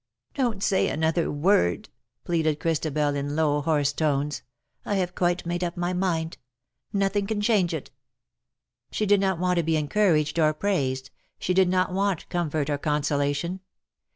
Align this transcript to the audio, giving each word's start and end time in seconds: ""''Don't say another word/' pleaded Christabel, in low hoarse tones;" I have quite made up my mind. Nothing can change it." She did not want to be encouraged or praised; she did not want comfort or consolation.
""''Don't 0.33 0.63
say 0.63 0.89
another 0.89 1.27
word/' 1.29 1.87
pleaded 2.23 2.59
Christabel, 2.59 3.13
in 3.15 3.35
low 3.35 3.61
hoarse 3.61 3.93
tones;" 3.93 4.41
I 4.83 4.95
have 4.95 5.13
quite 5.13 5.45
made 5.45 5.63
up 5.63 5.77
my 5.77 5.93
mind. 5.93 6.39
Nothing 6.91 7.27
can 7.27 7.39
change 7.39 7.71
it." 7.71 7.91
She 8.91 9.05
did 9.05 9.19
not 9.19 9.37
want 9.37 9.57
to 9.57 9.63
be 9.63 9.77
encouraged 9.77 10.39
or 10.39 10.55
praised; 10.55 11.11
she 11.37 11.53
did 11.53 11.69
not 11.69 11.93
want 11.93 12.27
comfort 12.29 12.67
or 12.67 12.79
consolation. 12.79 13.59